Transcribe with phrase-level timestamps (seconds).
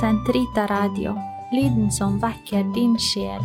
[0.00, 1.14] Sentrita Radio,
[1.52, 3.44] lyden som vekker din sjel.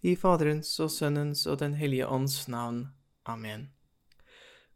[0.00, 2.86] I Faderens og Sønnens og Den hellige ånds navn.
[3.26, 3.68] Amen.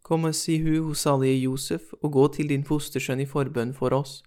[0.05, 3.97] Kom og si hu hos salige Josef, og gå til din fostersønn i forbønn for
[3.97, 4.21] oss,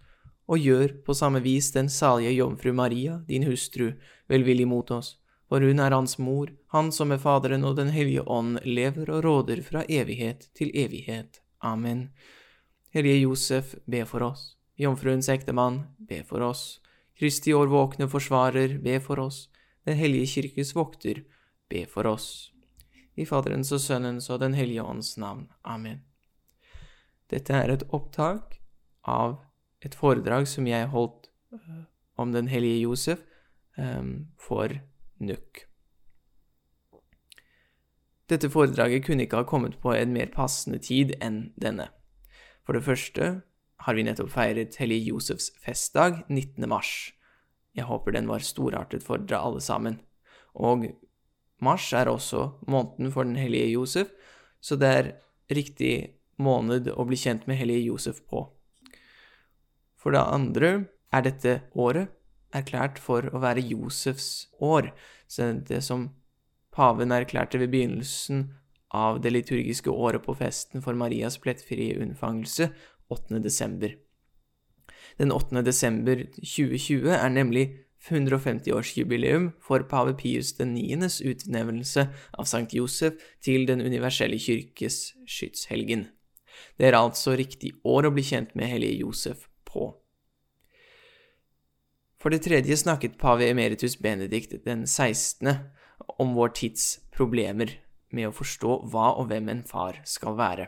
[0.50, 3.91] og gjør på samme vis den salige jomfru Maria, din hustru,
[4.27, 5.20] velvillig mot oss,
[5.50, 9.23] for hun er hans mor, han som med Faderen og Den hellige ånd lever og
[9.23, 11.41] råder fra evighet til evighet.
[11.62, 12.09] Amen.
[12.94, 14.55] Hellige Josef, be for oss.
[14.76, 16.80] Jomfruens ektemann, be for oss.
[17.16, 19.48] Kristi årvåkne forsvarer, be for oss.
[19.85, 21.21] Den hellige kirkes vokter,
[21.70, 22.52] be for oss.
[23.16, 25.48] I Faderens og Sønnens og Den hellige ånds navn.
[25.63, 26.02] Amen.
[27.32, 28.59] Dette er et opptak
[29.07, 29.38] av
[29.85, 31.85] et foredrag som jeg holdt uh,
[32.18, 33.23] om Den hellige Josef
[33.77, 34.73] um, for
[35.20, 35.66] NUK.
[38.26, 41.91] Dette foredraget kunne ikke ha kommet på en mer passende tid enn denne.
[42.66, 43.27] For det første
[43.85, 46.66] har vi nettopp feiret Hellige Josefs festdag 19.
[46.70, 47.13] mars.
[47.77, 49.99] Jeg håper den var storartet for dere alle sammen.
[50.55, 50.88] Og
[51.62, 54.10] mars er også måneden for den hellige Josef,
[54.62, 55.13] så det er
[55.54, 55.94] riktig
[56.41, 58.48] måned å bli kjent med hellige Josef på.
[60.00, 60.72] For det andre
[61.13, 62.10] er dette året
[62.54, 64.91] erklært for å være Josefs år,
[65.28, 66.09] så det som
[66.75, 68.50] paven erklærte ved begynnelsen
[68.96, 72.69] av det liturgiske året på festen for Marias plettfrie unnfangelse
[73.12, 73.40] 8.
[73.44, 73.96] desember.
[75.18, 75.63] Den 8.
[75.63, 77.66] desember 2020 er nemlig
[78.06, 82.07] 150-årsjubileum for pave Pius 9.s utnevnelse
[82.38, 86.09] av Sankt Josef til Den universelle kirkes skytshelgen.
[86.78, 89.96] Det er altså riktig år å bli kjent med hellige Josef på.
[92.25, 95.59] For det tredje snakket pave emeritus Benedikt den 16.
[96.18, 97.69] om vår tids problemer
[98.09, 100.66] med å forstå hva og hvem en far skal være.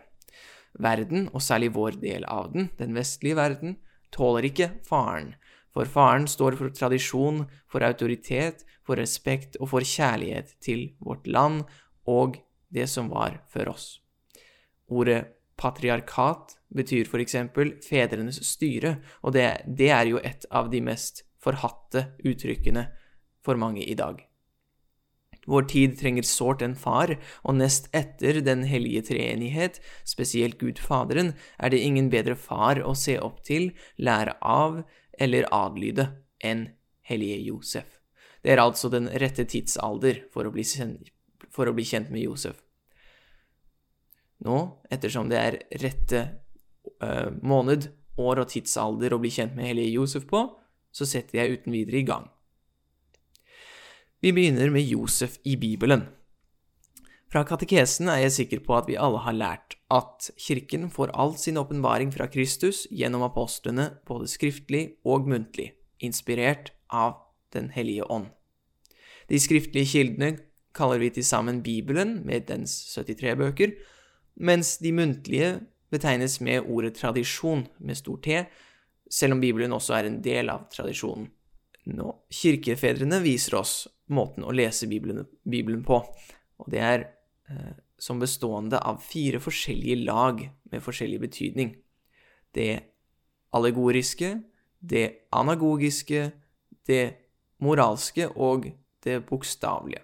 [0.77, 3.79] Verden, og særlig vår del av den, den vestlige verden,
[4.13, 5.33] tåler ikke faren,
[5.73, 11.65] for faren står for tradisjon, for autoritet, for respekt og for kjærlighet til vårt land
[12.05, 12.37] og
[12.69, 13.95] det som var før oss.
[14.93, 15.23] Ordet
[15.57, 21.23] patriarkat betyr for eksempel fedrenes styre, og det, det er jo et av de mest
[21.47, 22.89] forhatte uttrykkene
[23.45, 24.19] for mange i dag.
[25.47, 27.13] Vår tid trenger sårt en far,
[27.47, 32.93] og nest etter Den hellige treenighet, spesielt Gud Faderen, er det ingen bedre far å
[32.95, 34.81] se opp til, lære av
[35.17, 36.09] eller adlyde
[36.43, 36.67] enn
[37.07, 38.01] hellige Josef.
[38.43, 40.67] Det er altså den rette tidsalder for å bli,
[41.49, 42.59] for å bli kjent med Josef.
[44.43, 44.57] Nå,
[44.91, 46.25] ettersom det er rette
[47.01, 50.43] uh, måned, år og tidsalder å bli kjent med hellige Josef på,
[50.97, 52.25] så setter jeg uten videre i gang.
[54.23, 56.07] Vi begynner med Josef i Bibelen.
[57.29, 61.35] Fra katekesen er jeg sikker på at vi alle har lært at Kirken får all
[61.37, 68.25] sin åpenbaring fra Kristus gjennom apostlene, både skriftlig og muntlig, inspirert av Den hellige ånd.
[69.29, 70.33] De skriftlige kildene
[70.75, 73.71] kaller vi til sammen Bibelen, med dens 73 bøker,
[74.35, 75.51] mens de muntlige
[75.91, 78.43] betegnes med ordet tradisjon, med stor T,
[79.09, 81.29] selv om Bibelen også er en del av tradisjonen.
[81.87, 83.75] Nå, kirkefedrene viser oss
[84.11, 86.01] måten å lese Bibelen, Bibelen på,
[86.57, 87.05] og det er
[87.47, 91.71] eh, som bestående av fire forskjellige lag med forskjellig betydning.
[92.53, 92.71] Det
[93.55, 94.33] allegoriske,
[94.79, 96.27] det anagogiske,
[96.87, 97.03] det
[97.63, 98.69] moralske og
[99.03, 100.03] det bokstavelige.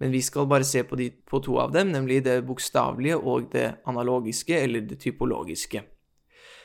[0.00, 3.50] Men vi skal bare se på, de, på to av dem, nemlig det bokstavelige og
[3.52, 5.82] det analogiske, eller det typologiske.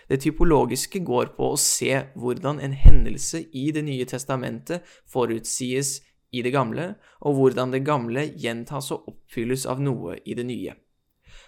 [0.09, 6.01] Det typologiske går på å se hvordan en hendelse i Det nye testamentet forutsies
[6.35, 10.75] i det gamle, og hvordan det gamle gjentas og oppfylles av noe i det nye.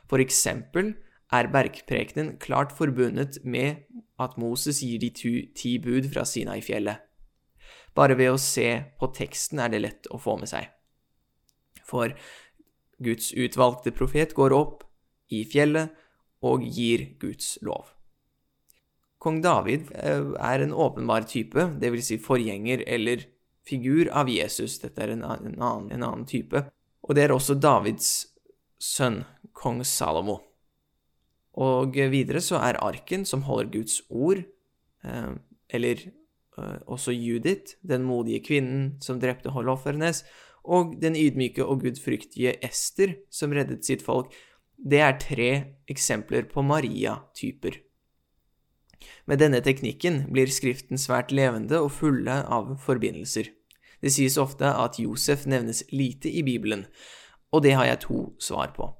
[0.07, 0.94] For eksempel
[1.34, 3.84] er bergprekenen klart forbundet med
[4.19, 7.03] at Moses gir de ti bud fra Sinai-fjellet.
[7.97, 8.69] Bare ved å se
[9.00, 10.69] på teksten er det lett å få med seg.
[11.88, 12.13] For
[13.03, 14.85] Guds utvalgte profet går opp
[15.34, 15.93] i fjellet
[16.46, 17.97] og gir Guds lov.
[19.22, 22.11] Kong David eh, er en åpenbar type, dvs.
[22.11, 23.25] Si forgjenger eller
[23.67, 24.78] figur av Jesus.
[24.84, 25.58] Dette er en annen,
[25.91, 26.67] en annen type.
[27.08, 28.11] Og det er også Davids
[28.81, 29.23] sønn,
[29.58, 30.41] kong Salomo.
[31.58, 34.43] Og videre så er arken som holder Guds ord,
[35.03, 35.31] eh,
[35.73, 40.23] eller eh, også Judith, den modige kvinnen som drepte Holofernes,
[40.67, 44.35] og den ydmyke og gudfryktige Ester som reddet sitt folk,
[44.78, 45.52] det er tre
[45.90, 47.79] eksempler på Maria-typer.
[49.26, 53.52] Med denne teknikken blir Skriften svært levende og fulle av forbindelser.
[54.02, 56.85] Det sies ofte at Josef nevnes lite i Bibelen,
[57.52, 58.91] og det har jeg to svar på.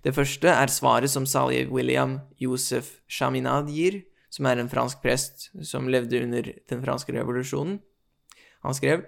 [0.00, 4.00] Det første er svaret som salig William Josef Chaminade gir,
[4.32, 7.80] som er en fransk prest som levde under den franske revolusjonen.
[8.64, 9.04] Han skrev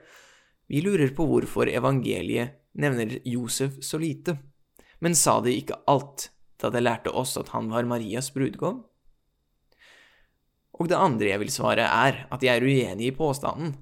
[0.68, 4.38] Vi lurer på hvorfor evangeliet nevner Josef så lite,
[5.00, 6.30] men sa det ikke alt
[6.62, 8.84] da det lærte oss at han var Marias brudgom?
[10.80, 13.74] Og det andre jeg vil svare, er at jeg er uenig i påstanden,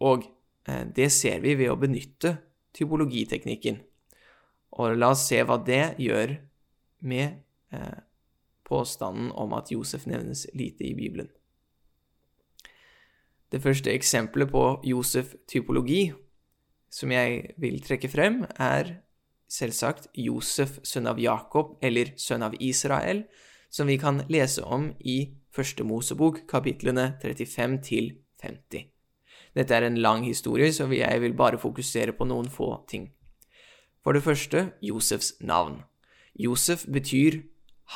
[0.00, 0.24] og
[0.68, 2.36] eh, det ser vi ved å benytte
[2.76, 3.80] typologiteknikken.
[4.80, 6.38] Og la oss se hva det gjør
[7.04, 7.42] med
[7.74, 8.00] eh,
[8.64, 11.28] påstanden om at Josef nevnes lite i Bibelen.
[13.50, 16.04] Det første eksempelet på Josef-typologi
[16.90, 19.00] som jeg vil trekke frem, er
[19.50, 23.24] selvsagt Josef, sønn av Jakob, eller sønn av Israel,
[23.70, 28.12] som vi kan lese om i Første Mosebok, kapitlene 35 til
[28.42, 28.86] 50.
[29.54, 33.08] Dette er en lang historie, så jeg vil bare fokusere på noen få ting.
[34.04, 35.82] For det første Josefs navn.
[36.38, 37.42] Josef betyr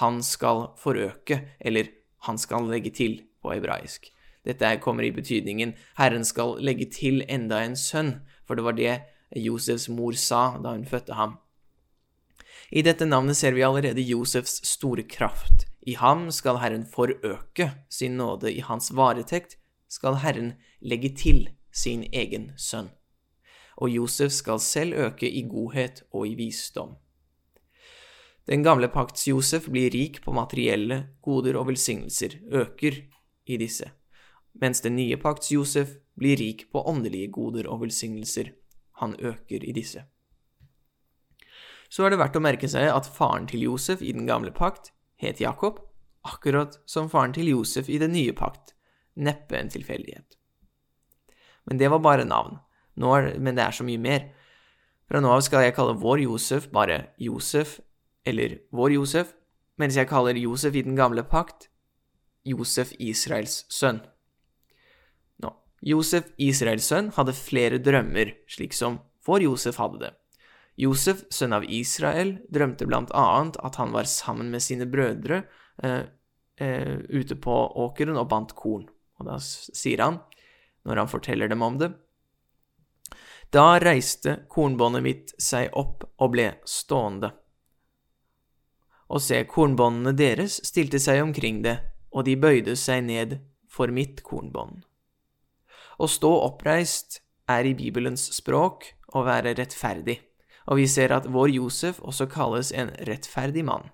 [0.00, 1.84] 'han skal forøke', eller
[2.22, 4.10] 'han skal legge til' på hebraisk.
[4.44, 9.00] Dette kommer i betydningen 'Herren skal legge til enda en sønn', for det var det
[9.36, 11.38] Josefs mor sa da hun fødte ham.
[12.72, 15.66] I dette navnet ser vi allerede Josefs store kraft.
[15.84, 19.58] I ham skal Herren forøke sin nåde, i hans varetekt
[19.88, 22.88] skal Herren legge til sin egen sønn.
[23.76, 26.94] Og Josef skal selv øke i godhet og i visdom.
[28.48, 32.96] Den gamle pakts Josef blir rik på materielle goder og velsignelser, øker
[33.46, 33.90] i disse,
[34.60, 38.52] mens den nye pakts Josef blir rik på åndelige goder og velsignelser,
[39.00, 40.04] han øker i disse.
[41.88, 44.92] Så er det verdt å merke seg at faren til Josef i den gamle pakt
[45.24, 45.80] het Jakob,
[46.24, 48.74] akkurat som faren til Josef i den nye pakt,
[49.14, 50.38] neppe en tilfeldighet.
[51.64, 52.58] Men det var bare navn,
[52.96, 54.28] er, men det er så mye mer.
[55.08, 57.78] Fra nå av skal jeg kalle vår Josef bare Josef
[58.24, 59.34] eller vår Josef,
[59.80, 61.68] mens jeg kaller Josef i den gamle pakt
[62.44, 64.00] Josef Israels sønn.
[65.42, 65.50] Nå,
[65.84, 70.12] Josef Israels sønn hadde flere drømmer, slik som vår Josef hadde det.
[70.80, 75.44] Josef, sønn av Israel, drømte blant annet at han var sammen med sine brødre
[75.82, 76.02] eh,
[76.58, 78.88] eh, ute på åkeren og bandt korn.
[79.20, 80.18] Og da sier han,
[80.84, 81.92] når han forteller dem om det,
[83.54, 87.30] da reiste kornbåndet mitt seg opp og ble stående.
[89.14, 91.76] Og se, kornbåndene deres stilte seg omkring det,
[92.10, 93.36] og de bøyde seg ned
[93.70, 94.82] for mitt kornbånd.
[96.02, 97.20] Å stå oppreist
[97.50, 100.18] er i Bibelens språk å være rettferdig,
[100.66, 103.90] og vi ser at vår Josef også kalles en rettferdig mann.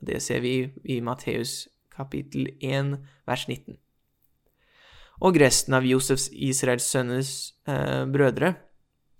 [0.00, 2.96] Det ser vi i Matteus kapittel 1
[3.28, 3.76] vers 19.
[5.20, 8.54] Og resten av Josefs Israels sønnes eh, brødre,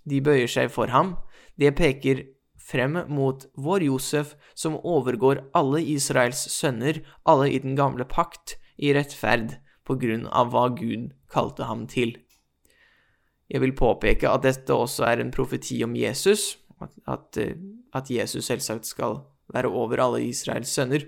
[0.08, 1.18] de bøyer seg for ham.
[1.60, 2.24] Det peker
[2.56, 8.94] frem mot vår Josef, som overgår alle Israels sønner, alle i den gamle pakt, i
[8.96, 12.16] rettferd på grunn av hva Gud kalte ham til.
[13.50, 17.38] Jeg vil påpeke at dette også er en profeti om Jesus, at, at,
[17.94, 19.20] at Jesus selvsagt skal
[19.52, 21.06] være over alle Israels sønner.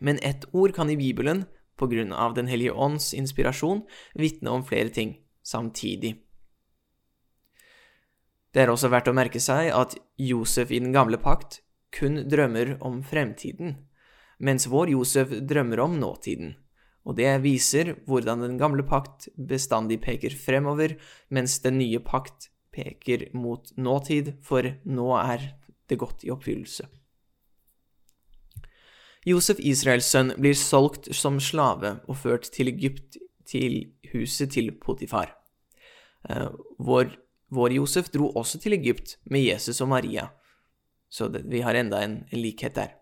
[0.00, 1.46] Men ett ord kan i Bibelen,
[1.78, 3.84] på grunn av Den hellige ånds inspirasjon,
[4.18, 5.16] vitne om flere ting
[5.46, 6.16] samtidig.
[8.52, 11.60] Det er også verdt å merke seg at Josef i den gamle pakt
[11.94, 13.76] kun drømmer om fremtiden,
[14.38, 16.56] mens vår Josef drømmer om nåtiden.
[17.08, 20.96] Og det viser hvordan den gamle pakt bestandig peker fremover,
[21.30, 25.50] mens den nye pakt peker mot nåtid, for nå er
[25.90, 26.86] det gått i oppfyllelse.
[29.26, 33.18] Josef Israels sønn blir solgt som slave og ført til Egypt,
[33.48, 33.80] til
[34.12, 35.34] huset til Potifar.
[36.28, 37.16] Eh, vår
[37.48, 40.28] vår Josef dro også til Egypt med Jesus og Maria,
[41.08, 42.92] så det, vi har enda en, likhet der.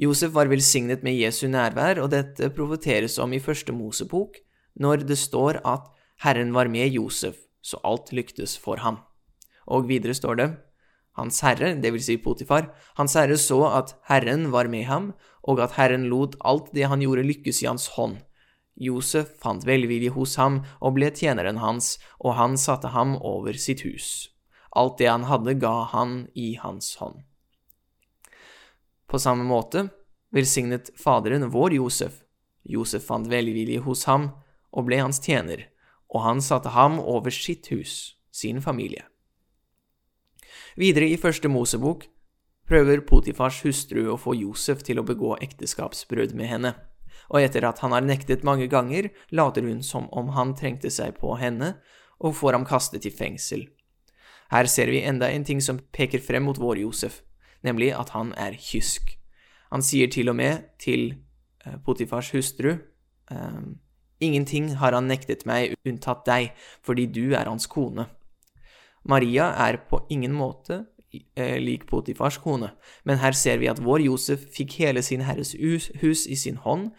[0.00, 4.40] Josef var velsignet med Jesu nærvær, og dette profeteres om i første Mosebok,
[4.80, 5.90] når det står at
[6.24, 9.00] Herren var med Josef, så alt lyktes for ham.
[9.64, 10.48] Og videre står det,
[11.16, 12.68] Hans Herre, det vil si Potifar,
[12.98, 15.12] Hans Herre så at Herren var med ham,
[15.46, 18.18] og at Herren lot alt det han gjorde lykkes i hans hånd,
[18.74, 23.84] Josef fant velvilje hos ham og ble tjeneren hans, og han satte ham over sitt
[23.86, 24.30] hus.
[24.74, 27.22] Alt det han hadde, ga han i hans hånd.
[29.06, 29.86] På samme måte
[30.34, 32.24] velsignet Faderen vår Josef.
[32.64, 34.32] Josef fant velvilje hos ham
[34.74, 35.68] og ble hans tjener,
[36.14, 39.04] og han satte ham over sitt hus, sin familie.
[40.78, 42.06] Videre i første Mosebok
[42.70, 46.74] prøver Potifars hustru å få Josef til å begå ekteskapsbrudd med henne
[47.30, 51.16] og etter at han har nektet mange ganger, later hun som om han trengte seg
[51.20, 51.74] på henne,
[52.20, 53.66] og får ham kastet i fengsel.
[54.52, 57.22] Her ser vi enda en ting som peker frem mot vår Josef,
[57.64, 59.16] nemlig at han er kysk.
[59.72, 61.14] Han sier til og med til
[61.64, 63.62] eh, Potifars hustru eh,
[64.22, 66.52] Ingenting har han nektet meg unntatt deg,
[66.84, 68.06] fordi du er hans kone.
[69.04, 70.84] Maria er på ingen måte
[71.36, 72.70] eh, lik Potifars kone,
[73.04, 76.92] men her ser vi at vår Josef fikk hele sin herres hus i sin hånd,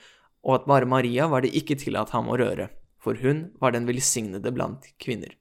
[0.46, 2.70] og at bare Maria var det ikke tillatt ham å røre,
[3.02, 5.34] for hun var den velsignede blant kvinner.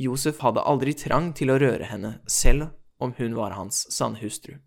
[0.00, 2.70] Josef hadde aldri trang til å røre henne, selv
[3.00, 4.58] om hun var hans sanne hustru.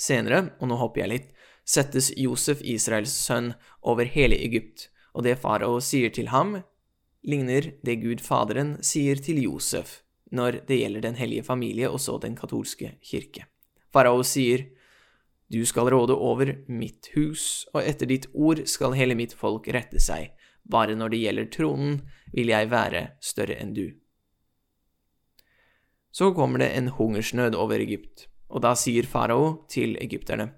[0.00, 1.28] Senere, og nå hopper jeg litt,
[1.68, 3.52] settes Josef, Israels sønn,
[3.84, 6.60] over hele Egypt, og det farao sier til ham,
[7.26, 10.00] ligner det Gud Faderen sier til Josef
[10.30, 13.46] når det gjelder Den hellige familie og så den katolske kirke.
[13.92, 14.68] Farao sier,
[15.50, 19.98] Du skal råde over mitt hus, og etter ditt ord skal hele mitt folk rette
[19.98, 20.30] seg.
[20.62, 21.96] Bare når det gjelder tronen,
[22.32, 23.90] vil jeg være større enn du.
[26.12, 30.52] Så kommer det en hungersnød over Egypt, og da sier farao til egypterne,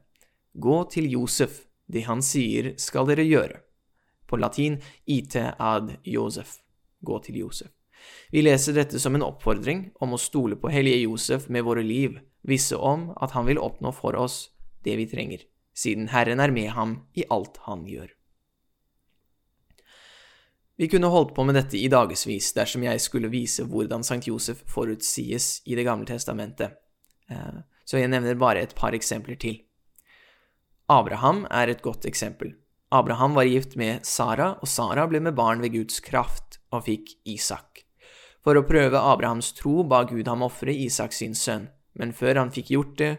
[0.53, 3.63] Gå til Josef, det han sier skal dere gjøre.
[4.33, 6.55] På latin IT ad Josef,
[7.05, 7.69] gå til Josef.
[8.33, 12.17] Vi leser dette som en oppfordring om å stole på hellige Josef med våre liv,
[12.49, 14.47] visse om at han vil oppnå for oss
[14.89, 15.45] det vi trenger,
[15.77, 18.09] siden Herren er med ham i alt han gjør.
[20.81, 24.65] Vi kunne holdt på med dette i dagevis dersom jeg skulle vise hvordan Sankt Josef
[24.65, 26.81] forutsies i Det gamle testamentet,
[27.29, 29.61] eh, så jeg nevner bare et par eksempler til.
[30.89, 32.57] Abraham er et godt eksempel.
[32.93, 37.15] Abraham var gift med Sara, og Sara ble med barn ved Guds kraft og fikk
[37.25, 37.87] Isak.
[38.45, 42.53] For å prøve Abrahams tro ba Gud ham ofre Isak sin sønn, men før han
[42.53, 43.15] fikk gjort det,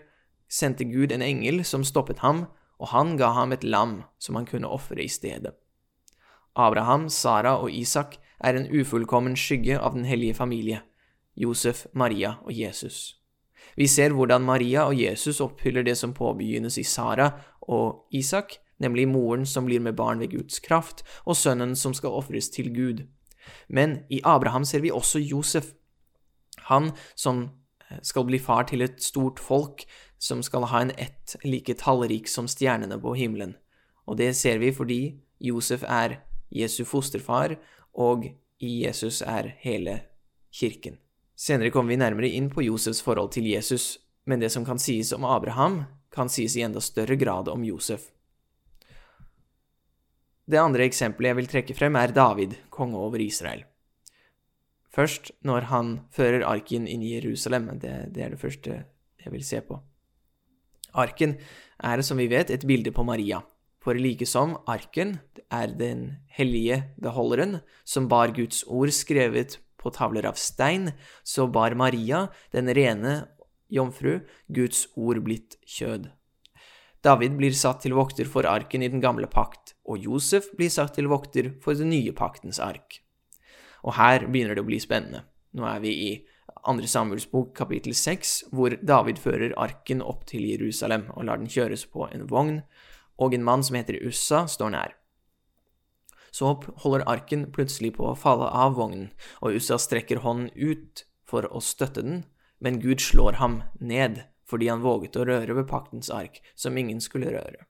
[0.46, 2.46] sendte Gud en engel som stoppet ham,
[2.78, 5.56] og han ga ham et lam som han kunne ofre i stedet.
[6.54, 10.84] Abraham, Sara og Isak er en ufullkommen skygge av den hellige familie,
[11.34, 13.16] Josef, Maria og Jesus.
[13.74, 17.32] Vi ser hvordan Maria og Jesus oppfyller det som påbegynnes i Sara
[17.66, 22.16] og Isak, nemlig moren som blir med barn ved Guds kraft, og sønnen som skal
[22.20, 23.06] ofres til Gud.
[23.68, 25.74] Men i Abraham ser vi også Josef,
[26.70, 27.50] han som
[27.90, 29.86] eh, skal bli far til et stort folk,
[30.20, 33.58] som skal ha en ett like tallrik som stjernene på himmelen.
[34.08, 35.02] Og det ser vi fordi
[35.44, 36.22] Josef er
[36.52, 37.58] Jesu fosterfar,
[37.94, 40.00] og i Jesus er hele
[40.54, 40.98] kirken.
[41.36, 45.12] Senere kommer vi nærmere inn på Josefs forhold til Jesus, men det som kan sies
[45.14, 48.12] om Abraham, kan sies i enda større grad om Josef.
[50.44, 53.64] Det andre eksempelet jeg vil trekke frem, er David, konge over Israel.
[54.94, 57.72] Først når han fører arken inn i Jerusalem.
[57.82, 58.84] Det, det er det første
[59.24, 59.80] jeg vil se på.
[60.94, 61.38] Arken
[61.82, 63.42] er, som vi vet, et bilde på Maria.
[63.84, 65.18] For like som arken
[65.52, 71.76] er den hellige beholderen som bar Guds ord skrevet på tavler av stein, så bar
[71.76, 73.24] Maria, den rene
[73.74, 76.08] jomfru, Guds ord blitt kjød.
[77.04, 80.96] David blir satt til vokter for arken i den gamle pakt, og Josef blir satt
[80.96, 83.02] til vokter for den nye paktens ark.
[83.84, 85.26] Og her begynner det å bli spennende.
[85.52, 86.12] Nå er vi i
[86.64, 91.52] andre Samuels bok kapittel seks, hvor David fører arken opp til Jerusalem og lar den
[91.52, 92.62] kjøres på en vogn,
[93.20, 94.96] og en mann som heter Ussa, står nær.
[96.34, 99.12] Så holder arken plutselig på å falle av vognen,
[99.44, 102.24] og Ussa strekker hånden ut for å støtte den,
[102.64, 107.02] men Gud slår ham ned fordi han våget å røre ved paktens ark, som ingen
[107.02, 107.66] skulle røre.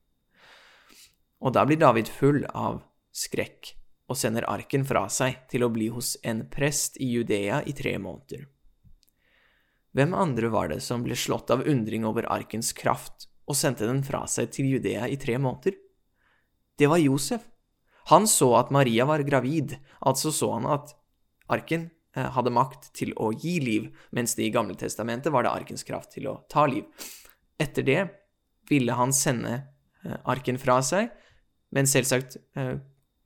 [1.43, 2.81] Og da blir David full av
[3.15, 3.71] skrekk
[4.11, 7.95] og sender arken fra seg til å bli hos en prest i Judea i tre
[7.99, 8.49] måneder.
[9.93, 14.01] Hvem andre var det som ble slått av undring over arkens kraft og sendte den
[14.03, 15.77] fra seg til Judea i tre måneder?
[16.79, 17.45] Det var Josef.
[18.11, 20.95] Han så at Maria var gravid, altså så han at
[21.47, 25.85] arken hadde makt til å gi liv, mens det i Gamle testamentet var det arkens
[25.87, 26.85] kraft til å ta liv.
[27.61, 27.99] Etter det
[28.69, 29.55] ville han sende
[30.05, 31.09] eh, arken fra seg,
[31.73, 32.77] men selvsagt eh,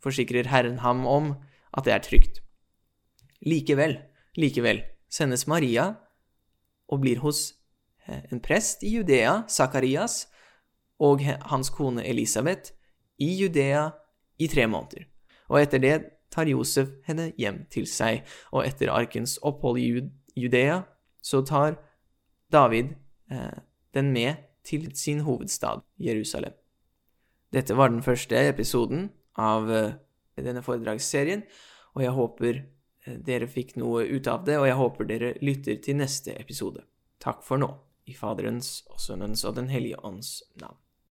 [0.04, 1.34] forsikrer Herren ham om
[1.76, 2.42] at det er trygt.
[3.46, 4.00] Likevel,
[4.40, 5.92] likevel sendes Maria
[6.88, 7.54] og blir hos
[8.08, 10.30] en prest i Judea, Sakarias,
[11.04, 12.72] og hans kone Elisabeth
[13.20, 13.90] i Judea
[14.40, 15.06] i tre måneder.
[15.52, 15.96] Og etter det
[16.38, 18.22] tar Josef henne hjem til seg,
[18.54, 19.90] og etter arkens opphold i
[20.38, 20.84] Judea
[21.26, 21.80] så tar
[22.54, 22.94] David
[23.32, 23.58] eh,
[23.98, 26.54] den med til sin hovedstad, Jerusalem.
[27.54, 29.96] Dette var den første episoden av eh,
[30.38, 31.44] denne foredragsserien,
[31.96, 35.82] og jeg håper eh, dere fikk noe ut av det, og jeg håper dere lytter
[35.84, 36.86] til neste episode.
[37.24, 37.72] Takk for nå,
[38.08, 40.78] i Faderens og Sønnens og Den hellige ånds navn.